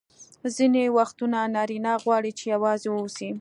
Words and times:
ځیني 0.55 0.85
وختونه 0.97 1.39
نارینه 1.55 1.93
غواړي 2.03 2.31
چي 2.37 2.45
یوازي 2.53 2.87
واوسي. 2.91 3.29